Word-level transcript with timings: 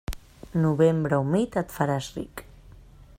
Novembre 0.63 1.19
humit, 1.25 1.59
et 1.63 1.77
faràs 1.77 2.11
ric. 2.17 2.43